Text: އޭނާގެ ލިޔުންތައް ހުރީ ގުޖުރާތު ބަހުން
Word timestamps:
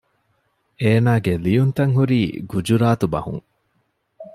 އޭނާގެ 0.81 1.33
ލިޔުންތައް 1.43 1.93
ހުރީ 1.97 2.19
ގުޖުރާތު 2.51 3.05
ބަހުން 3.13 3.43